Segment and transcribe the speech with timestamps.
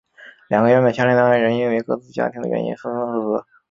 [0.49, 3.45] 两个原本相恋的爱人因为各自家庭的原因分分合合。